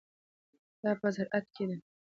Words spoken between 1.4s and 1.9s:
کې ده.